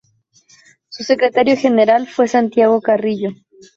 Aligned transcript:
Su 0.89 1.03
secretario 1.03 1.55
general 1.55 2.07
fue 2.07 2.27
Santiago 2.27 2.81
Carrillo. 2.81 3.33